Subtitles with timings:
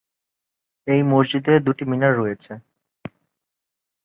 [0.87, 2.53] এই মসজিদে দুটি মিনার রয়েছে।